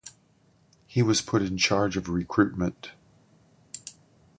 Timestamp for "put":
1.21-1.43